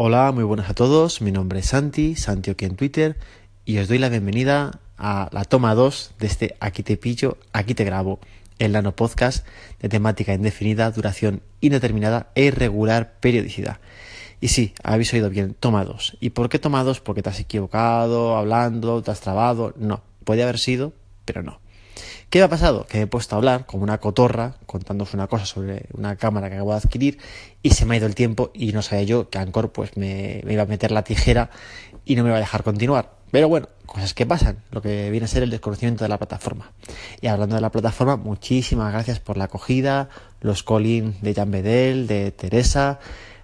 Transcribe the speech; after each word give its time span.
Hola, 0.00 0.30
muy 0.30 0.44
buenas 0.44 0.70
a 0.70 0.74
todos. 0.74 1.20
Mi 1.22 1.32
nombre 1.32 1.58
es 1.58 1.66
Santi, 1.66 2.14
Santi 2.14 2.52
aquí 2.52 2.66
en 2.66 2.76
Twitter, 2.76 3.16
y 3.64 3.78
os 3.78 3.88
doy 3.88 3.98
la 3.98 4.08
bienvenida 4.08 4.78
a 4.96 5.28
la 5.32 5.42
toma 5.42 5.74
2 5.74 6.12
de 6.20 6.26
este 6.28 6.56
Aquí 6.60 6.84
te 6.84 6.96
pillo, 6.96 7.36
aquí 7.52 7.74
te 7.74 7.82
grabo, 7.82 8.20
el 8.60 8.70
nano 8.70 8.94
podcast 8.94 9.44
de 9.80 9.88
temática 9.88 10.32
indefinida, 10.32 10.88
duración 10.92 11.42
indeterminada 11.60 12.28
e 12.36 12.44
irregular 12.44 13.14
periodicidad. 13.18 13.80
Y 14.40 14.46
sí, 14.46 14.72
habéis 14.84 15.12
oído 15.14 15.30
bien, 15.30 15.56
toma 15.58 15.84
2. 15.84 16.18
¿Y 16.20 16.30
por 16.30 16.48
qué 16.48 16.60
toma 16.60 16.84
2? 16.84 17.00
Porque 17.00 17.24
te 17.24 17.30
has 17.30 17.40
equivocado, 17.40 18.36
hablando, 18.36 19.02
te 19.02 19.10
has 19.10 19.20
trabado. 19.20 19.74
No, 19.76 20.02
puede 20.22 20.44
haber 20.44 20.60
sido, 20.60 20.92
pero 21.24 21.42
no. 21.42 21.58
¿Qué 22.30 22.40
me 22.40 22.44
ha 22.44 22.48
pasado? 22.48 22.86
Que 22.86 23.00
he 23.00 23.06
puesto 23.06 23.34
a 23.34 23.38
hablar 23.38 23.64
como 23.64 23.84
una 23.84 23.98
cotorra, 23.98 24.56
contándoos 24.66 25.14
una 25.14 25.28
cosa 25.28 25.46
sobre 25.46 25.86
una 25.94 26.16
cámara 26.16 26.50
que 26.50 26.56
acabo 26.56 26.72
de 26.72 26.76
adquirir, 26.76 27.18
y 27.62 27.70
se 27.70 27.86
me 27.86 27.94
ha 27.94 27.98
ido 27.98 28.06
el 28.06 28.14
tiempo 28.14 28.50
y 28.52 28.72
no 28.72 28.82
sabía 28.82 29.04
yo 29.04 29.30
que 29.30 29.38
Anchor 29.38 29.72
pues 29.72 29.96
me, 29.96 30.42
iba 30.46 30.64
a 30.64 30.66
meter 30.66 30.90
la 30.90 31.04
tijera 31.04 31.48
y 32.04 32.16
no 32.16 32.24
me 32.24 32.28
iba 32.28 32.36
a 32.36 32.40
dejar 32.40 32.64
continuar. 32.64 33.14
Pero 33.30 33.48
bueno, 33.48 33.68
cosas 33.86 34.12
que 34.12 34.26
pasan, 34.26 34.58
lo 34.72 34.82
que 34.82 35.10
viene 35.10 35.24
a 35.24 35.28
ser 35.28 35.42
el 35.42 35.48
desconocimiento 35.48 36.04
de 36.04 36.10
la 36.10 36.18
plataforma. 36.18 36.72
Y 37.22 37.28
hablando 37.28 37.54
de 37.54 37.62
la 37.62 37.72
plataforma, 37.72 38.16
muchísimas 38.16 38.92
gracias 38.92 39.20
por 39.20 39.38
la 39.38 39.44
acogida, 39.44 40.10
los 40.42 40.62
call 40.62 41.14
de 41.22 41.34
Jan 41.34 41.50
Bedel, 41.50 42.06
de 42.06 42.30
Teresa, 42.30 43.00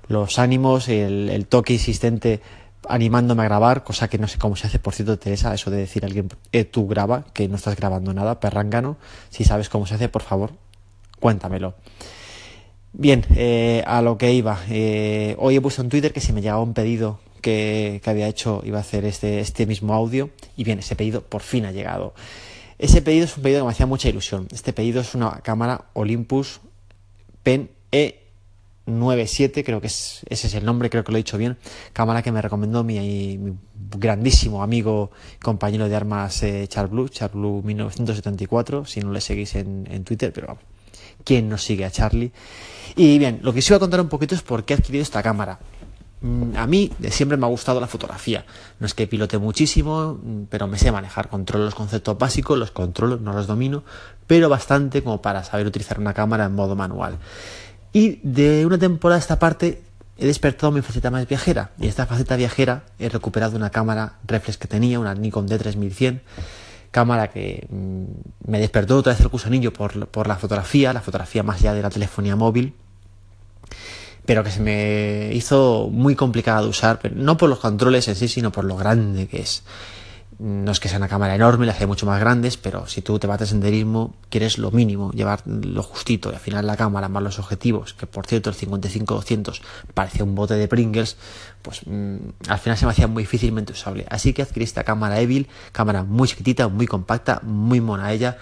los 0.09 0.39
ánimos, 0.39 0.89
el, 0.89 1.31
el 1.31 1.47
toque 1.47 1.73
insistente 1.73 2.43
animándome 2.89 3.43
a 3.43 3.47
grabar, 3.47 3.85
cosa 3.85 4.09
que 4.09 4.19
no 4.19 4.29
sé 4.29 4.39
cómo 4.39 4.57
se 4.57 4.67
hace, 4.67 4.79
por 4.79 4.95
cierto, 4.95 5.19
Teresa, 5.19 5.55
eso 5.55 5.71
de 5.71 5.79
decir 5.79 6.05
a 6.05 6.07
alguien, 6.07 6.29
eh, 6.53 6.65
tú 6.65 6.87
graba, 6.87 7.25
que 7.33 7.49
no 7.49 7.57
estás 7.57 7.77
grabando 7.77 8.13
nada, 8.15 8.41
perrángano, 8.41 8.97
si 9.31 9.45
sabes 9.45 9.69
cómo 9.69 9.87
se 9.87 9.95
hace, 9.95 10.09
por 10.09 10.23
favor, 10.23 10.53
cuéntamelo. 11.21 11.75
Bien, 12.93 13.25
eh, 13.35 13.83
a 13.87 14.03
lo 14.03 14.19
que 14.19 14.33
iba, 14.33 14.61
eh, 14.69 15.37
hoy 15.39 15.57
he 15.57 15.61
puesto 15.61 15.83
en 15.83 15.89
Twitter 15.89 16.13
que 16.13 16.21
si 16.21 16.33
me 16.33 16.41
llegaba 16.41 16.63
un 16.63 16.75
pedido 16.75 17.21
que, 17.41 18.01
que, 18.03 18.11
había 18.11 18.29
hecho, 18.29 18.63
iba 18.65 18.79
a 18.79 18.83
hacer 18.83 19.05
este, 19.05 19.41
este 19.41 19.67
mismo 19.67 19.95
audio, 19.95 20.31
y 20.57 20.65
bien, 20.65 20.79
ese 20.79 20.97
pedido 20.97 21.23
por 21.23 21.43
fin 21.43 21.67
ha 21.67 21.73
llegado. 21.73 22.15
Ese 22.79 23.03
pedido 23.03 23.25
es 23.25 23.37
un 23.37 23.43
pedido 23.43 23.61
que 23.61 23.67
me 23.67 23.73
hacía 23.73 23.87
mucha 23.87 24.09
ilusión. 24.09 24.49
Este 24.53 24.73
pedido 24.73 25.01
es 25.01 25.15
una 25.15 25.41
cámara 25.41 25.87
Olympus 25.93 26.61
Pen 27.43 27.71
E 27.93 28.24
97, 28.87 29.65
creo 29.65 29.81
que 29.81 29.87
es, 29.87 30.21
ese 30.29 30.47
es 30.47 30.55
el 30.55 30.65
nombre, 30.65 30.91
creo 30.91 31.05
que 31.05 31.13
lo 31.13 31.19
he 31.19 31.21
dicho 31.21 31.39
bien, 31.39 31.57
cámara 31.93 32.23
que 32.23 32.33
me 32.33 32.43
recomendó 32.43 32.85
mi, 32.85 33.55
grandísimo 33.97 34.63
amigo, 34.63 35.11
compañero 35.43 35.89
de 35.89 35.97
armas 35.97 36.43
eh, 36.43 36.67
Charblue, 36.69 37.09
Charblue 37.09 37.63
1974, 37.63 38.85
si 38.85 39.01
no 39.01 39.13
le 39.13 39.21
seguís 39.21 39.55
en, 39.55 39.87
en 39.91 40.05
Twitter, 40.05 40.33
pero 40.33 40.49
vamos, 40.49 40.63
¿quién 41.25 41.49
no 41.49 41.59
sigue 41.59 41.85
a 41.85 41.91
Charlie? 41.91 42.33
Y 42.97 43.19
bien, 43.19 43.41
lo 43.43 43.53
que 43.53 43.59
os 43.61 43.69
iba 43.69 43.77
a 43.77 43.81
contar 43.81 44.01
un 44.01 44.09
poquito 44.09 44.35
es 44.35 44.43
por 44.43 44.65
qué 44.65 44.75
he 44.75 44.77
adquirido 44.77 45.03
esta 45.03 45.23
cámara. 45.23 45.59
Mm, 46.25 46.57
a 46.57 46.67
mí 46.67 46.91
siempre 47.11 47.37
me 47.37 47.45
ha 47.45 47.51
gustado 47.51 47.81
la 47.81 47.87
fotografía. 47.87 48.47
No 48.81 48.87
es 48.87 48.95
que 48.95 49.07
pilote 49.07 49.37
muchísimo, 49.37 50.19
mm, 50.23 50.45
pero 50.49 50.67
me 50.67 50.79
sé 50.79 50.91
manejar. 50.91 51.29
Controlo 51.29 51.67
los 51.67 51.75
conceptos 51.75 52.17
básicos, 52.17 52.59
los 52.59 52.71
controlo, 52.71 53.19
no 53.19 53.35
los 53.35 53.47
domino, 53.47 53.85
pero 54.27 54.49
bastante 54.49 55.03
como 55.03 55.21
para 55.21 55.45
saber 55.45 55.67
utilizar 55.67 56.01
una 56.01 56.15
cámara 56.15 56.47
en 56.47 56.55
modo 56.55 56.77
manual. 56.77 57.19
Y 57.95 58.19
de 58.25 58.67
una 58.67 58.77
temporada 58.77 59.19
a 59.19 59.21
esta 59.21 59.39
parte 59.39 59.81
he 60.19 60.27
despertado 60.27 60.73
mi 60.73 60.83
faceta 60.83 61.13
más 61.13 61.29
viajera. 61.29 61.71
Y 61.79 61.87
esta 61.87 62.07
faceta 62.07 62.35
viajera 62.35 62.83
he 62.99 63.09
recuperado 63.09 63.57
una 63.57 63.71
cámara 63.71 64.19
reflex 64.27 64.59
que 64.59 64.67
tenía, 64.67 64.99
una 64.99 65.15
Nikon 65.15 65.49
D3100, 65.49 66.21
cámara 66.91 67.31
que 67.31 67.67
mm, 67.71 68.51
me 68.51 68.59
despertó 68.59 68.99
otra 68.99 69.13
vez 69.13 69.21
el 69.21 69.29
gusanillo 69.29 69.73
por, 69.73 70.09
por 70.09 70.27
la 70.27 70.35
fotografía, 70.35 70.93
la 70.93 71.03
fotografía 71.03 71.45
más 71.45 71.61
allá 71.61 71.73
de 71.73 71.83
la 71.83 71.91
telefonía 71.91 72.35
móvil, 72.35 72.75
pero 74.27 74.43
que 74.43 74.51
se 74.51 74.61
me 74.61 75.31
hizo 75.33 75.89
muy 75.89 76.17
complicada 76.17 76.63
de 76.63 76.69
usar, 76.69 76.99
pero 77.01 77.15
no 77.15 77.37
por 77.37 77.49
los 77.49 77.61
controles 77.61 78.09
en 78.09 78.17
sí, 78.17 78.27
sino 78.27 78.51
por 78.51 78.65
lo 78.65 78.77
grande 78.77 79.29
que 79.29 79.41
es. 79.41 79.63
No 80.39 80.73
es 80.73 80.81
que 80.81 80.89
sea 80.89 80.99
una 80.99 81.09
cámara 81.09 81.35
enorme, 81.35 81.67
la 81.67 81.73
hace 81.73 81.87
mucho 81.87 82.07
más 82.07 82.19
grandes, 82.19 82.57
pero 82.57 82.87
si 82.87 83.03
tú 83.03 83.19
te 83.19 83.27
vas 83.27 83.39
de 83.39 83.47
senderismo, 83.47 84.15
quieres 84.31 84.59
lo 84.59 84.71
mínimo, 84.71 85.13
llevar 85.13 85.43
lo 85.47 85.83
justito, 85.83 86.31
y 86.33 86.35
al 86.35 86.41
final 86.41 86.67
la 86.67 86.77
cámara 86.77 87.09
más 87.09 87.23
los 87.23 87.39
objetivos, 87.39 87.95
que 87.95 88.07
por 88.07 88.27
cierto 88.27 88.51
el 88.51 88.57
55-200 88.57 89.61
parecía 89.95 90.25
un 90.25 90.35
bote 90.35 90.55
de 90.55 90.67
Pringles, 90.67 91.17
pues 91.63 91.83
mm, 91.87 92.17
al 92.49 92.59
final 92.59 92.77
se 92.77 92.87
me 92.87 92.93
hacía 92.93 93.07
muy 93.07 93.23
difícilmente 93.23 93.73
usable. 93.73 94.07
Así 94.11 94.33
que 94.33 94.43
adquirí 94.43 94.65
esta 94.65 94.83
cámara 94.83 95.21
Evil, 95.21 95.49
cámara 95.73 96.03
muy 96.03 96.27
chiquitita, 96.27 96.69
muy 96.69 96.87
compacta, 96.87 97.41
muy 97.45 97.81
mona 97.81 98.13
ella. 98.13 98.39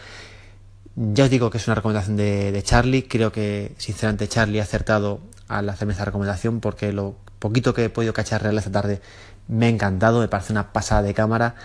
Ya 0.94 1.24
os 1.24 1.30
digo 1.30 1.50
que 1.50 1.58
es 1.58 1.66
una 1.66 1.74
recomendación 1.74 2.16
de, 2.16 2.52
de 2.52 2.62
Charlie, 2.62 3.06
creo 3.08 3.32
que 3.32 3.74
sinceramente 3.78 4.28
Charlie 4.28 4.60
ha 4.60 4.64
acertado 4.64 5.20
al 5.48 5.68
hacerme 5.68 5.92
esta 5.92 6.04
recomendación 6.04 6.60
porque 6.60 6.92
lo 6.92 7.16
poquito 7.38 7.74
que 7.74 7.84
he 7.84 7.90
podido 7.90 8.12
cacharrear 8.12 8.54
esta 8.54 8.70
tarde 8.70 9.02
me 9.48 9.66
ha 9.66 9.68
encantado, 9.68 10.20
me 10.20 10.28
parece 10.28 10.52
una 10.52 10.72
pasada 10.72 11.02
de 11.02 11.14
cámara. 11.14 11.56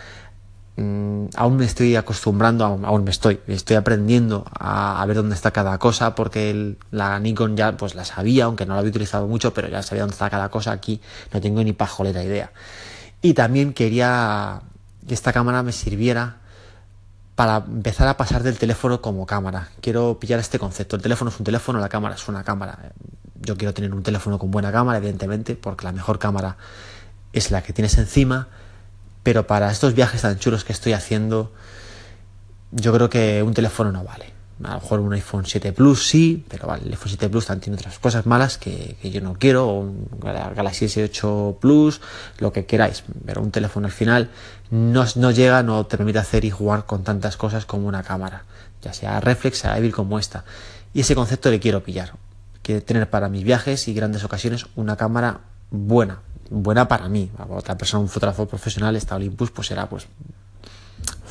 Mm, 0.77 1.29
aún 1.35 1.57
me 1.57 1.65
estoy 1.65 1.95
acostumbrando, 1.95 2.63
aún, 2.63 3.03
me 3.03 3.09
estoy, 3.09 3.39
estoy 3.47 3.75
aprendiendo 3.75 4.45
a, 4.59 5.03
ver 5.07 5.17
dónde 5.17 5.33
está 5.33 5.49
cada 5.49 5.79
cosa, 5.79 6.13
porque 6.13 6.75
la 6.91 7.19
Nikon 7.19 7.57
ya 7.57 7.75
pues 7.75 7.95
la 7.95 8.05
sabía, 8.05 8.45
aunque 8.45 8.67
no 8.67 8.75
la 8.75 8.79
había 8.81 8.91
utilizado 8.91 9.27
mucho, 9.27 9.53
pero 9.55 9.67
ya 9.69 9.81
sabía 9.81 10.03
dónde 10.03 10.13
está 10.13 10.29
cada 10.29 10.49
cosa. 10.49 10.71
Aquí 10.71 11.01
no 11.33 11.41
tengo 11.41 11.63
ni 11.63 11.73
pajolera 11.73 12.23
idea. 12.23 12.51
Y 13.23 13.33
también 13.33 13.73
quería 13.73 14.61
que 15.07 15.15
esta 15.15 15.33
cámara 15.33 15.63
me 15.63 15.71
sirviera 15.71 16.37
para 17.35 17.57
empezar 17.57 18.07
a 18.07 18.17
pasar 18.17 18.43
del 18.43 18.57
teléfono 18.59 19.01
como 19.01 19.25
cámara. 19.25 19.69
Quiero 19.81 20.19
pillar 20.19 20.39
este 20.39 20.59
concepto. 20.59 20.95
El 20.95 21.01
teléfono 21.01 21.31
es 21.31 21.39
un 21.39 21.43
teléfono, 21.43 21.79
la 21.79 21.89
cámara 21.89 22.15
es 22.15 22.27
una 22.27 22.43
cámara. 22.43 22.91
Yo 23.41 23.57
quiero 23.57 23.73
tener 23.73 23.93
un 23.93 24.03
teléfono 24.03 24.37
con 24.37 24.51
buena 24.51 24.71
cámara, 24.71 24.99
evidentemente, 24.99 25.55
porque 25.55 25.85
la 25.85 25.91
mejor 25.91 26.19
cámara 26.19 26.57
es 27.33 27.49
la 27.49 27.63
que 27.63 27.73
tienes 27.73 27.97
encima, 27.97 28.47
pero 29.27 29.45
para 29.45 29.69
estos 29.69 29.93
viajes 29.93 30.21
tan 30.21 30.39
chulos 30.39 30.63
que 30.63 30.71
estoy 30.71 30.93
haciendo, 30.93 31.51
yo 32.71 32.93
creo 32.93 33.09
que 33.09 33.43
un 33.43 33.53
teléfono 33.53 33.91
no 33.91 34.05
vale. 34.05 34.31
A 34.63 34.75
lo 34.75 34.79
mejor 34.79 35.01
un 35.01 35.11
iPhone 35.11 35.45
7 35.45 35.73
Plus 35.73 36.07
sí, 36.07 36.45
pero 36.47 36.65
vale, 36.65 36.83
el 36.85 36.91
iPhone 36.91 37.09
7 37.09 37.27
Plus 37.27 37.47
también 37.47 37.63
tiene 37.63 37.75
otras 37.75 37.99
cosas 37.99 38.25
malas 38.25 38.57
que, 38.57 38.95
yo 39.03 39.19
no 39.19 39.33
quiero, 39.33 39.67
o 39.67 39.81
un 39.81 40.07
Galaxy 40.21 40.85
S8 40.85 41.59
Plus, 41.59 41.99
lo 42.39 42.53
que 42.53 42.65
queráis, 42.65 43.03
pero 43.25 43.41
un 43.41 43.51
teléfono 43.51 43.87
al 43.87 43.91
final 43.91 44.29
no, 44.71 45.03
no 45.17 45.31
llega, 45.31 45.61
no 45.61 45.85
te 45.85 45.97
permite 45.97 46.19
hacer 46.19 46.45
y 46.45 46.49
jugar 46.49 46.85
con 46.85 47.03
tantas 47.03 47.35
cosas 47.35 47.65
como 47.65 47.85
una 47.85 48.03
cámara, 48.03 48.45
ya 48.81 48.93
sea 48.93 49.19
reflex, 49.19 49.57
sea 49.57 49.75
débil 49.75 49.91
como 49.91 50.19
esta. 50.19 50.45
Y 50.93 51.01
ese 51.01 51.15
concepto 51.15 51.51
le 51.51 51.59
quiero 51.59 51.83
pillar. 51.83 52.13
Quiero 52.61 52.81
tener 52.81 53.09
para 53.09 53.27
mis 53.27 53.43
viajes 53.43 53.89
y 53.89 53.93
grandes 53.93 54.23
ocasiones 54.23 54.67
una 54.77 54.95
cámara 54.95 55.41
buena, 55.69 56.21
buena 56.49 56.87
para 56.87 57.09
mí. 57.09 57.31
Otra 57.49 57.77
persona, 57.77 58.01
un 58.01 58.09
fotógrafo 58.09 58.45
profesional, 58.45 58.95
esta 58.95 59.15
Olympus, 59.15 59.51
pues 59.51 59.71
era 59.71 59.87
pues 59.89 60.07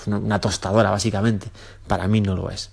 una, 0.07 0.41
tostadora, 0.41 0.91
básicamente. 0.91 1.49
Para 1.87 2.09
mí 2.09 2.21
no 2.21 2.35
lo 2.35 2.51
es. 2.51 2.71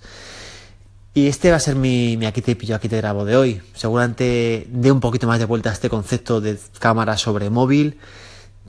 Y 1.14 1.28
este 1.28 1.50
va 1.50 1.56
a 1.56 1.60
ser 1.60 1.76
mi, 1.76 2.16
mi 2.16 2.26
aquí 2.26 2.42
te 2.42 2.56
pillo, 2.56 2.74
aquí 2.74 2.88
te 2.88 2.96
grabo 2.96 3.24
de 3.24 3.36
hoy. 3.36 3.62
Seguramente 3.74 4.66
dé 4.70 4.90
un 4.90 5.00
poquito 5.00 5.26
más 5.26 5.38
de 5.38 5.44
vuelta 5.44 5.70
a 5.70 5.72
este 5.72 5.88
concepto 5.88 6.40
de 6.40 6.58
cámara 6.78 7.16
sobre 7.16 7.50
móvil. 7.50 7.98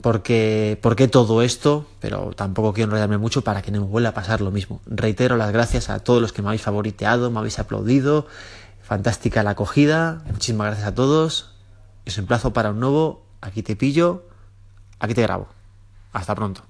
Porque, 0.02 0.78
porque 0.82 1.08
todo 1.08 1.42
esto, 1.42 1.86
pero 2.00 2.32
tampoco 2.36 2.74
quiero 2.74 2.90
enrollarme 2.90 3.18
mucho 3.18 3.42
para 3.42 3.62
que 3.62 3.72
no 3.72 3.80
me 3.80 3.86
vuelva 3.86 4.10
a 4.10 4.14
pasar 4.14 4.40
lo 4.42 4.50
mismo. 4.50 4.80
Reitero 4.86 5.36
las 5.36 5.52
gracias 5.52 5.88
a 5.88 5.98
todos 6.00 6.20
los 6.20 6.32
que 6.32 6.42
me 6.42 6.48
habéis 6.48 6.62
favoriteado, 6.62 7.30
me 7.30 7.38
habéis 7.38 7.58
aplaudido. 7.58 8.26
Fantástica 8.82 9.42
la 9.42 9.50
acogida. 9.50 10.22
Muchísimas 10.30 10.68
gracias 10.68 10.86
a 10.86 10.94
todos. 10.94 11.54
Os 12.06 12.18
emplazo 12.18 12.52
para 12.52 12.70
un 12.70 12.78
nuevo 12.78 13.25
Aquí 13.46 13.62
te 13.62 13.76
pillo, 13.76 14.24
aquí 14.98 15.14
te 15.14 15.22
grabo. 15.22 15.46
Hasta 16.12 16.34
pronto. 16.34 16.62